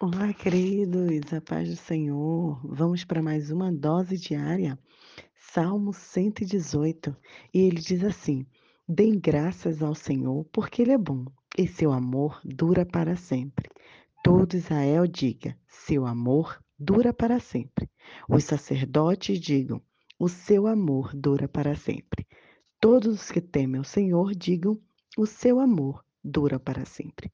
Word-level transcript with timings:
Olá, 0.00 0.32
queridos, 0.32 1.32
a 1.32 1.40
paz 1.40 1.68
do 1.68 1.74
Senhor. 1.74 2.60
Vamos 2.64 3.02
para 3.02 3.20
mais 3.20 3.50
uma 3.50 3.72
dose 3.72 4.16
diária. 4.16 4.78
Salmo 5.34 5.92
118. 5.92 7.16
E 7.52 7.62
ele 7.62 7.80
diz 7.80 8.04
assim: 8.04 8.46
Deem 8.88 9.18
graças 9.18 9.82
ao 9.82 9.96
Senhor, 9.96 10.44
porque 10.52 10.82
Ele 10.82 10.92
é 10.92 10.96
bom, 10.96 11.24
e 11.58 11.66
seu 11.66 11.90
amor 11.90 12.40
dura 12.44 12.86
para 12.86 13.16
sempre. 13.16 13.68
Todo 14.22 14.54
Israel 14.54 15.04
diga: 15.04 15.58
Seu 15.66 16.06
amor 16.06 16.62
dura 16.78 17.12
para 17.12 17.40
sempre. 17.40 17.90
Os 18.28 18.44
sacerdotes 18.44 19.40
digam: 19.40 19.82
O 20.16 20.28
seu 20.28 20.68
amor 20.68 21.10
dura 21.12 21.48
para 21.48 21.74
sempre. 21.74 22.24
Todos 22.80 23.20
os 23.20 23.30
que 23.32 23.40
temem 23.40 23.80
o 23.80 23.84
Senhor 23.84 24.32
digam: 24.32 24.80
O 25.16 25.26
seu 25.26 25.58
amor 25.58 26.04
dura 26.22 26.60
para 26.60 26.84
sempre. 26.84 27.32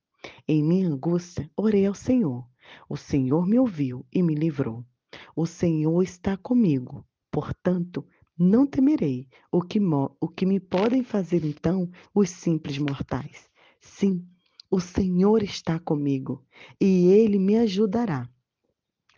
Em 0.49 0.65
minha 0.65 0.89
angústia, 0.89 1.51
orei 1.55 1.85
ao 1.85 1.95
Senhor. 1.95 2.54
O 2.89 2.97
Senhor 2.97 3.47
me 3.47 3.59
ouviu 3.59 4.05
e 4.13 4.23
me 4.23 4.35
livrou. 4.35 4.85
O 5.37 5.47
Senhor 5.47 6.03
está 6.03 6.37
comigo, 6.37 7.07
portanto, 7.31 8.05
não 8.37 8.67
temerei 8.67 9.29
o 9.51 9.63
que, 9.63 9.79
o 10.21 10.29
que 10.29 10.45
me 10.45 10.59
podem 10.59 11.05
fazer 11.05 11.45
então 11.45 11.89
os 12.13 12.31
simples 12.31 12.79
mortais. 12.79 13.49
Sim, 13.81 14.27
o 14.71 14.81
Senhor 14.81 15.43
está 15.43 15.79
comigo 15.79 16.45
e 16.81 17.07
ele 17.09 17.39
me 17.39 17.57
ajudará. 17.57 18.29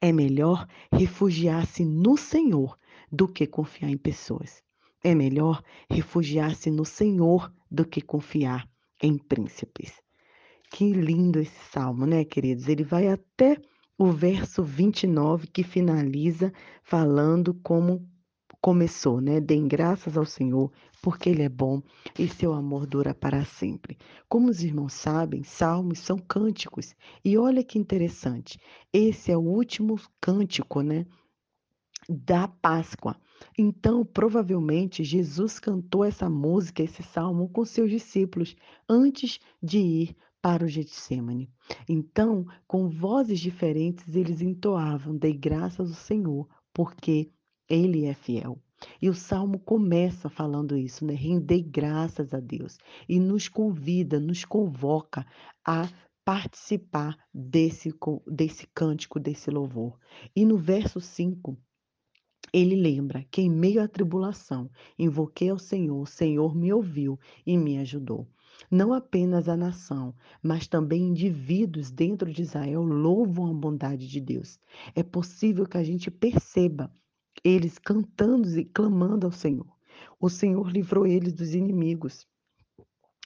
É 0.00 0.12
melhor 0.12 0.68
refugiar-se 0.92 1.84
no 1.84 2.16
Senhor 2.16 2.78
do 3.10 3.26
que 3.26 3.46
confiar 3.46 3.90
em 3.90 3.96
pessoas. 3.96 4.62
É 5.02 5.14
melhor 5.14 5.62
refugiar-se 5.88 6.70
no 6.70 6.84
Senhor 6.84 7.50
do 7.70 7.86
que 7.86 8.02
confiar 8.02 8.68
em 9.02 9.16
príncipes. 9.16 10.05
Que 10.70 10.92
lindo 10.92 11.38
esse 11.38 11.70
salmo, 11.70 12.06
né, 12.06 12.24
queridos? 12.24 12.68
Ele 12.68 12.84
vai 12.84 13.08
até 13.08 13.56
o 13.98 14.10
verso 14.10 14.62
29, 14.62 15.46
que 15.46 15.62
finaliza 15.62 16.52
falando 16.82 17.54
como 17.54 18.06
começou, 18.60 19.20
né? 19.20 19.40
Deem 19.40 19.68
graças 19.68 20.16
ao 20.16 20.24
Senhor, 20.26 20.72
porque 21.00 21.30
Ele 21.30 21.42
é 21.42 21.48
bom 21.48 21.80
e 22.18 22.28
seu 22.28 22.52
amor 22.52 22.84
dura 22.86 23.14
para 23.14 23.44
sempre. 23.44 23.96
Como 24.28 24.50
os 24.50 24.62
irmãos 24.62 24.92
sabem, 24.92 25.44
salmos 25.44 26.00
são 26.00 26.18
cânticos. 26.18 26.94
E 27.24 27.38
olha 27.38 27.62
que 27.62 27.78
interessante, 27.78 28.58
esse 28.92 29.30
é 29.30 29.36
o 29.36 29.40
último 29.40 30.00
cântico, 30.20 30.80
né? 30.82 31.06
Da 32.08 32.48
Páscoa. 32.48 33.16
Então, 33.56 34.04
provavelmente, 34.04 35.04
Jesus 35.04 35.58
cantou 35.58 36.04
essa 36.04 36.28
música, 36.28 36.82
esse 36.82 37.02
salmo, 37.02 37.48
com 37.48 37.64
seus 37.64 37.90
discípulos 37.90 38.56
antes 38.88 39.38
de 39.62 39.78
ir 39.78 40.16
para 40.46 40.64
o 40.64 40.68
Getsemane. 40.68 41.50
Então, 41.88 42.46
com 42.68 42.88
vozes 42.88 43.40
diferentes, 43.40 44.14
eles 44.14 44.40
entoavam: 44.40 45.16
Dei 45.16 45.32
graças 45.32 45.90
ao 45.90 45.96
Senhor, 45.96 46.48
porque 46.72 47.32
Ele 47.68 48.04
é 48.04 48.14
fiel. 48.14 48.56
E 49.02 49.10
o 49.10 49.14
salmo 49.14 49.58
começa 49.58 50.30
falando 50.30 50.76
isso, 50.76 51.04
né? 51.04 51.14
Rendei 51.14 51.60
graças 51.60 52.32
a 52.32 52.38
Deus. 52.38 52.78
E 53.08 53.18
nos 53.18 53.48
convida, 53.48 54.20
nos 54.20 54.44
convoca 54.44 55.26
a 55.66 55.88
participar 56.24 57.18
desse, 57.34 57.92
desse 58.24 58.68
cântico, 58.72 59.18
desse 59.18 59.50
louvor. 59.50 59.98
E 60.34 60.44
no 60.44 60.56
verso 60.56 61.00
5, 61.00 61.58
ele 62.52 62.76
lembra 62.76 63.26
que 63.32 63.42
em 63.42 63.50
meio 63.50 63.82
à 63.82 63.88
tribulação 63.88 64.70
invoquei 64.96 65.50
ao 65.50 65.58
Senhor, 65.58 66.00
o 66.00 66.06
Senhor 66.06 66.54
me 66.54 66.72
ouviu 66.72 67.18
e 67.44 67.58
me 67.58 67.78
ajudou. 67.78 68.28
Não 68.70 68.92
apenas 68.92 69.48
a 69.48 69.56
nação, 69.56 70.14
mas 70.42 70.66
também 70.66 71.08
indivíduos 71.08 71.90
dentro 71.90 72.32
de 72.32 72.42
Israel 72.42 72.82
louvam 72.82 73.50
a 73.50 73.54
bondade 73.54 74.08
de 74.08 74.20
Deus. 74.20 74.58
É 74.94 75.02
possível 75.02 75.66
que 75.66 75.78
a 75.78 75.84
gente 75.84 76.10
perceba 76.10 76.92
eles 77.44 77.78
cantando 77.78 78.48
e 78.58 78.64
clamando 78.64 79.26
ao 79.26 79.32
Senhor. 79.32 79.66
O 80.20 80.28
Senhor 80.28 80.68
livrou 80.70 81.06
eles 81.06 81.32
dos 81.32 81.54
inimigos. 81.54 82.26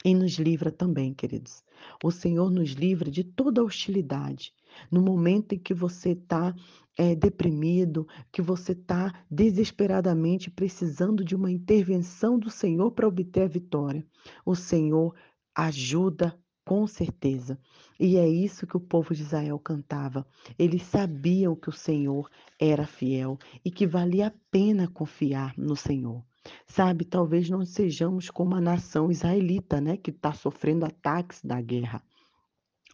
E 0.03 0.15
nos 0.15 0.39
livra 0.39 0.71
também, 0.71 1.13
queridos. 1.13 1.63
O 2.03 2.11
Senhor 2.11 2.51
nos 2.51 2.71
livra 2.71 3.11
de 3.11 3.23
toda 3.23 3.63
hostilidade. 3.63 4.55
No 4.91 5.03
momento 5.03 5.55
em 5.55 5.59
que 5.59 5.75
você 5.75 6.13
está 6.13 6.55
é, 6.97 7.15
deprimido, 7.15 8.07
que 8.33 8.41
você 8.41 8.73
está 8.73 9.13
desesperadamente 9.31 10.51
precisando 10.51 11.23
de 11.23 11.35
uma 11.35 11.51
intervenção 11.51 12.39
do 12.39 12.49
Senhor 12.49 12.91
para 12.93 13.09
obter 13.09 13.43
a 13.43 13.49
vitória, 13.49 14.07
o 14.45 14.55
Senhor 14.55 15.15
ajuda 15.55 16.39
com 16.65 16.87
certeza. 16.87 17.59
E 17.99 18.17
é 18.17 18.29
isso 18.29 18.67
que 18.67 18.77
o 18.77 18.81
povo 18.81 19.15
de 19.15 19.23
Israel 19.23 19.59
cantava. 19.59 20.27
Eles 20.59 20.83
sabiam 20.83 21.57
que 21.57 21.69
o 21.69 21.73
Senhor 21.73 22.31
era 22.59 22.87
fiel 22.87 23.39
e 23.65 23.71
que 23.71 23.87
valia 23.87 24.29
a 24.29 24.33
pena 24.51 24.87
confiar 24.87 25.53
no 25.59 25.75
Senhor. 25.75 26.25
Sabe, 26.67 27.05
talvez 27.05 27.51
não 27.51 27.65
sejamos 27.65 28.31
como 28.31 28.55
a 28.55 28.61
nação 28.61 29.11
israelita, 29.11 29.81
né, 29.81 29.97
que 29.97 30.11
está 30.11 30.33
sofrendo 30.33 30.87
ataques 30.87 31.45
da 31.45 31.61
guerra. 31.61 32.03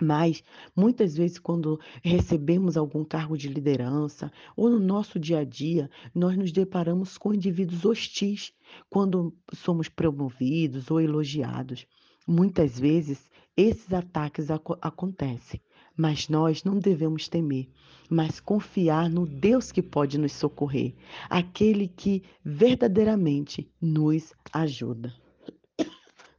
Mas, 0.01 0.43
muitas 0.75 1.17
vezes, 1.17 1.39
quando 1.39 1.81
recebemos 2.03 2.77
algum 2.77 3.03
cargo 3.05 3.37
de 3.37 3.49
liderança 3.49 4.31
ou 4.55 4.69
no 4.69 4.79
nosso 4.79 5.19
dia 5.19 5.39
a 5.39 5.45
dia, 5.45 5.91
nós 6.15 6.37
nos 6.37 6.53
deparamos 6.53 7.17
com 7.17 7.33
indivíduos 7.33 7.85
hostis 7.85 8.53
quando 8.91 9.35
somos 9.55 9.89
promovidos 9.89 10.91
ou 10.91 11.01
elogiados. 11.01 11.87
Muitas 12.27 12.79
vezes, 12.79 13.31
esses 13.57 13.93
ataques 13.93 14.51
ac 14.51 14.65
acontecem, 14.83 15.61
mas 15.97 16.29
nós 16.29 16.65
não 16.65 16.79
devemos 16.79 17.29
temer, 17.29 17.69
mas 18.11 18.41
confiar 18.41 19.09
no 19.09 19.27
Deus 19.27 19.71
que 19.71 19.81
pode 19.81 20.19
nos 20.19 20.33
socorrer, 20.33 20.95
aquele 21.31 21.89
que 21.89 22.23
verdadeiramente 22.45 23.71
nos 23.81 24.35
ajuda. 24.53 25.15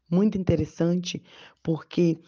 Muito 0.10 0.38
interessante, 0.38 1.24
porque 1.64 2.20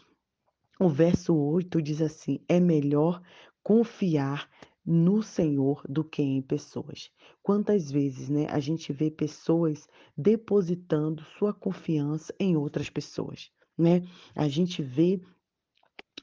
o 0.80 0.90
verso 0.90 1.36
8 1.36 1.82
diz 1.82 2.02
assim: 2.02 2.40
é 2.48 2.60
melhor 2.60 3.22
confiar 3.62 4.50
no 4.86 5.22
Senhor 5.22 5.84
do 5.88 6.04
que 6.04 6.22
em 6.22 6.42
pessoas. 6.42 7.12
Quantas 7.44 7.92
vezes, 7.92 8.30
né, 8.30 8.48
a 8.50 8.60
gente 8.60 8.92
vê 8.92 9.12
pessoas 9.12 9.88
depositando 10.18 11.24
sua 11.38 11.54
confiança 11.54 12.34
em 12.40 12.56
outras 12.56 12.90
pessoas, 12.90 13.52
né? 13.78 14.04
A 14.36 14.48
gente 14.48 14.82
vê 14.82 15.22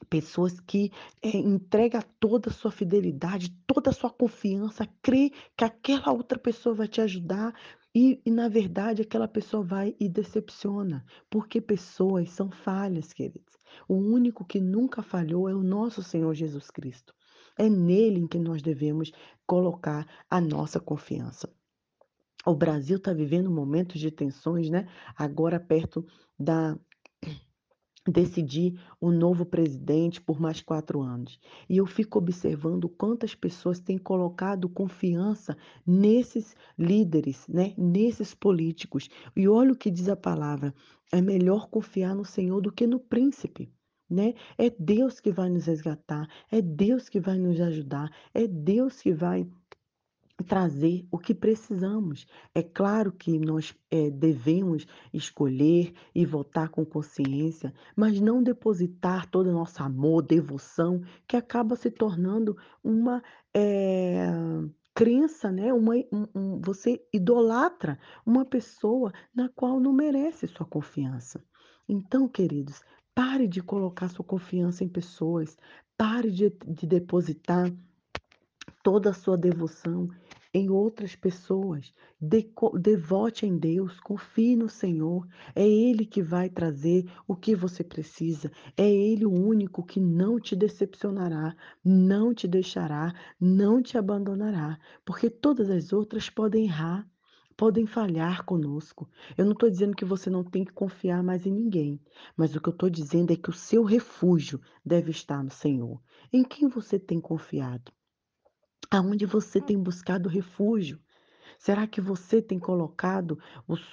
pessoas 0.09 0.59
que 0.59 0.91
é, 1.21 1.37
entrega 1.37 2.01
toda 2.19 2.49
a 2.49 2.53
sua 2.53 2.71
fidelidade, 2.71 3.49
toda 3.65 3.89
a 3.89 3.93
sua 3.93 4.09
confiança, 4.09 4.87
crê 5.01 5.31
que 5.55 5.63
aquela 5.63 6.11
outra 6.11 6.37
pessoa 6.37 6.75
vai 6.75 6.87
te 6.87 7.01
ajudar 7.01 7.53
e, 7.95 8.21
e, 8.25 8.29
na 8.29 8.47
verdade 8.47 9.01
aquela 9.01 9.27
pessoa 9.27 9.63
vai 9.63 9.95
e 9.99 10.07
decepciona, 10.07 11.03
porque 11.29 11.59
pessoas 11.59 12.29
são 12.29 12.51
falhas, 12.51 13.11
queridos. 13.11 13.56
O 13.87 13.95
único 13.95 14.45
que 14.45 14.59
nunca 14.59 15.01
falhou 15.01 15.49
é 15.49 15.53
o 15.53 15.63
nosso 15.63 16.03
Senhor 16.03 16.33
Jesus 16.33 16.69
Cristo. 16.69 17.13
É 17.57 17.69
nele 17.69 18.19
em 18.19 18.27
que 18.27 18.37
nós 18.37 18.61
devemos 18.61 19.11
colocar 19.45 20.07
a 20.29 20.39
nossa 20.39 20.79
confiança. 20.79 21.51
O 22.45 22.55
Brasil 22.55 22.97
está 22.97 23.11
vivendo 23.13 23.51
momentos 23.51 23.99
de 23.99 24.09
tensões, 24.09 24.69
né? 24.69 24.87
Agora 25.17 25.59
perto 25.59 26.05
da 26.39 26.77
decidir 28.11 28.79
o 28.99 29.11
novo 29.11 29.45
presidente 29.45 30.21
por 30.21 30.39
mais 30.39 30.61
quatro 30.61 31.01
anos. 31.01 31.39
E 31.69 31.77
eu 31.77 31.85
fico 31.85 32.17
observando 32.17 32.89
quantas 32.89 33.35
pessoas 33.35 33.79
têm 33.79 33.97
colocado 33.97 34.69
confiança 34.69 35.57
nesses 35.85 36.55
líderes, 36.77 37.47
né? 37.47 37.73
nesses 37.77 38.33
políticos. 38.33 39.09
E 39.35 39.47
olha 39.47 39.73
o 39.73 39.77
que 39.77 39.91
diz 39.91 40.09
a 40.09 40.15
palavra: 40.15 40.73
é 41.11 41.21
melhor 41.21 41.69
confiar 41.69 42.15
no 42.15 42.25
Senhor 42.25 42.61
do 42.61 42.71
que 42.71 42.87
no 42.87 42.99
príncipe. 42.99 43.69
Né? 44.09 44.35
É 44.57 44.69
Deus 44.69 45.19
que 45.19 45.31
vai 45.31 45.49
nos 45.49 45.65
resgatar, 45.65 46.29
é 46.49 46.61
Deus 46.61 47.09
que 47.09 47.19
vai 47.19 47.37
nos 47.37 47.59
ajudar, 47.59 48.09
é 48.33 48.47
Deus 48.47 49.01
que 49.01 49.11
vai 49.11 49.45
trazer 50.43 51.05
o 51.11 51.17
que 51.17 51.33
precisamos. 51.33 52.27
É 52.53 52.61
claro 52.61 53.11
que 53.11 53.39
nós 53.39 53.75
é, 53.89 54.09
devemos 54.09 54.85
escolher 55.13 55.93
e 56.13 56.25
votar 56.25 56.69
com 56.69 56.85
consciência, 56.85 57.73
mas 57.95 58.19
não 58.19 58.43
depositar 58.43 59.29
todo 59.29 59.47
o 59.49 59.53
nosso 59.53 59.81
amor, 59.81 60.21
devoção, 60.21 61.01
que 61.27 61.35
acaba 61.35 61.75
se 61.75 61.89
tornando 61.89 62.55
uma 62.83 63.23
é, 63.53 64.27
crença, 64.93 65.51
né? 65.51 65.73
Uma, 65.73 65.95
um, 66.11 66.25
um, 66.35 66.61
você 66.61 67.01
idolatra 67.13 67.99
uma 68.25 68.45
pessoa 68.45 69.11
na 69.33 69.49
qual 69.49 69.79
não 69.79 69.93
merece 69.93 70.47
sua 70.47 70.65
confiança. 70.65 71.43
Então, 71.89 72.27
queridos, 72.27 72.81
pare 73.13 73.47
de 73.47 73.61
colocar 73.61 74.09
sua 74.09 74.25
confiança 74.25 74.83
em 74.83 74.89
pessoas, 74.89 75.57
pare 75.97 76.31
de, 76.31 76.49
de 76.67 76.85
depositar 76.85 77.71
toda 78.83 79.09
a 79.09 79.13
sua 79.13 79.37
devoção 79.37 80.09
em 80.53 80.69
outras 80.69 81.15
pessoas. 81.15 81.93
Deco 82.19 82.77
devote 82.79 83.45
em 83.45 83.57
Deus, 83.57 83.99
confie 83.99 84.55
no 84.55 84.69
Senhor. 84.69 85.27
É 85.55 85.67
Ele 85.67 86.05
que 86.05 86.21
vai 86.21 86.49
trazer 86.49 87.05
o 87.27 87.35
que 87.35 87.55
você 87.55 87.83
precisa. 87.83 88.51
É 88.75 88.89
Ele 88.89 89.25
o 89.25 89.31
único 89.31 89.85
que 89.85 89.99
não 89.99 90.39
te 90.39 90.55
decepcionará, 90.55 91.55
não 91.83 92.33
te 92.33 92.47
deixará, 92.47 93.13
não 93.39 93.81
te 93.81 93.97
abandonará, 93.97 94.79
porque 95.05 95.29
todas 95.29 95.69
as 95.69 95.93
outras 95.93 96.29
podem 96.29 96.65
errar. 96.65 97.07
Podem 97.55 97.87
falhar 97.87 98.45
conosco. 98.45 99.09
Eu 99.35 99.43
não 99.43 99.53
estou 99.53 99.67
dizendo 99.67 99.95
que 99.95 100.05
você 100.05 100.29
não 100.29 100.43
tem 100.43 100.63
que 100.63 100.71
confiar 100.71 101.23
mais 101.23 101.43
em 101.47 101.51
ninguém, 101.51 101.99
mas 102.35 102.55
o 102.55 102.61
que 102.61 102.69
eu 102.69 102.73
estou 102.73 102.87
dizendo 102.87 103.33
é 103.33 103.35
que 103.35 103.49
o 103.49 103.53
seu 103.53 103.83
refúgio 103.83 104.61
deve 104.85 105.09
estar 105.09 105.43
no 105.43 105.49
Senhor. 105.49 105.99
Em 106.31 106.43
quem 106.43 106.67
você 106.67 106.99
tem 106.99 107.19
confiado? 107.19 107.91
Aonde 108.89 109.25
você 109.25 109.59
tem 109.59 109.77
buscado 109.77 110.29
refúgio? 110.29 110.99
Será 111.59 111.87
que 111.87 111.99
você 111.99 112.41
tem 112.41 112.59
colocado 112.59 113.39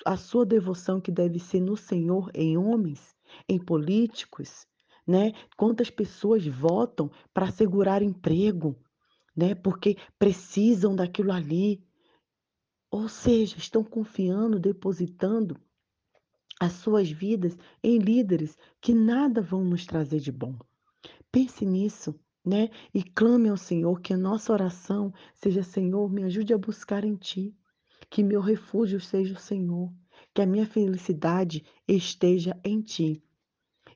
a 0.04 0.16
sua 0.16 0.44
devoção 0.44 1.00
que 1.00 1.10
deve 1.10 1.38
ser 1.38 1.60
no 1.60 1.76
Senhor 1.76 2.30
em 2.34 2.56
homens, 2.58 3.16
em 3.48 3.58
políticos, 3.58 4.66
né? 5.06 5.32
Quantas 5.56 5.90
pessoas 5.90 6.46
votam 6.46 7.10
para 7.32 7.50
segurar 7.50 8.02
emprego, 8.02 8.76
né, 9.36 9.54
porque 9.54 9.96
precisam 10.18 10.94
daquilo 10.94 11.32
ali. 11.32 11.82
Ou 12.90 13.08
seja, 13.08 13.56
estão 13.58 13.82
confiando, 13.82 14.58
depositando 14.58 15.60
as 16.60 16.72
suas 16.74 17.10
vidas 17.10 17.58
em 17.82 17.98
líderes 17.98 18.56
que 18.80 18.94
nada 18.94 19.42
vão 19.42 19.64
nos 19.64 19.84
trazer 19.84 20.20
de 20.20 20.30
bom. 20.30 20.56
Pense 21.32 21.66
nisso, 21.66 22.14
né? 22.44 22.68
E 22.92 23.02
clame 23.02 23.48
ao 23.48 23.56
Senhor 23.56 24.00
que 24.00 24.12
a 24.12 24.16
nossa 24.16 24.52
oração 24.52 25.12
seja: 25.34 25.62
Senhor, 25.62 26.10
me 26.10 26.24
ajude 26.24 26.52
a 26.52 26.58
buscar 26.58 27.04
em 27.04 27.16
Ti, 27.16 27.56
que 28.10 28.22
meu 28.22 28.40
refúgio 28.40 29.00
seja 29.00 29.34
o 29.34 29.40
Senhor, 29.40 29.92
que 30.34 30.42
a 30.42 30.46
minha 30.46 30.66
felicidade 30.66 31.64
esteja 31.88 32.58
em 32.62 32.80
Ti 32.80 33.22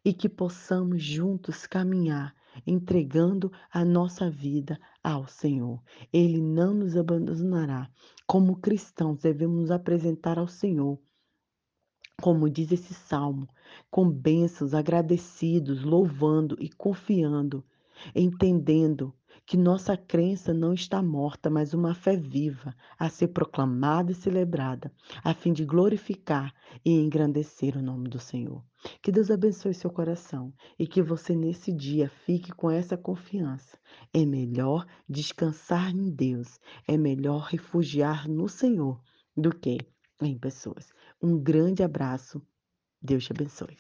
e 0.05 0.15
que 0.15 0.29
possamos 0.29 1.03
juntos 1.03 1.67
caminhar, 1.67 2.35
entregando 2.67 3.53
a 3.71 3.85
nossa 3.85 4.31
vida 4.31 4.81
ao 5.03 5.27
Senhor. 5.27 5.83
Ele 6.13 6.41
não 6.41 6.73
nos 6.73 6.97
abandonará. 6.97 7.91
Como 8.27 8.57
cristãos, 8.57 9.21
devemos 9.21 9.61
nos 9.61 9.71
apresentar 9.71 10.39
ao 10.39 10.49
Senhor 10.49 10.99
como 12.21 12.51
diz 12.51 12.73
esse 12.73 12.93
salmo, 12.93 13.49
com 13.91 14.11
bênçãos, 14.11 14.75
agradecidos, 14.75 15.85
louvando 15.85 16.57
e 16.59 16.69
confiando, 16.69 17.65
entendendo 18.15 19.15
que 19.49 19.57
nossa 19.57 19.97
crença 19.97 20.53
não 20.53 20.75
está 20.75 21.03
morta, 21.03 21.49
mas 21.49 21.73
uma 21.73 21.95
fé 21.95 22.15
viva, 22.17 22.77
a 22.99 23.09
ser 23.09 23.29
proclamada 23.29 24.13
e 24.13 24.15
celebrada, 24.15 24.93
a 25.25 25.33
fim 25.33 25.55
de 25.55 25.65
glorificar 25.65 26.55
e 26.85 26.93
engrandecer 26.93 27.75
o 27.77 27.83
nome 27.83 28.11
do 28.11 28.19
Senhor. 28.19 28.63
Que 29.01 29.11
Deus 29.11 29.31
abençoe 29.31 29.73
seu 29.73 29.91
coração 29.91 30.53
e 30.79 30.87
que 30.87 31.03
você 31.03 31.35
nesse 31.35 31.73
dia 31.73 32.11
fique 32.27 32.53
com 32.53 32.71
essa 32.71 32.97
confiança. 32.97 33.79
É 34.13 34.25
melhor 34.25 34.87
descansar 35.09 35.91
em 35.91 36.11
Deus, 36.11 36.61
é 36.87 36.99
melhor 36.99 37.49
refugiar 37.51 38.29
no 38.29 38.49
Senhor 38.49 39.01
do 39.35 39.51
que 39.51 39.79
em 40.21 40.39
pessoas. 40.39 40.93
Um 41.23 41.39
grande 41.39 41.83
abraço. 41.83 42.43
Deus 43.01 43.25
te 43.25 43.33
abençoe. 43.33 43.79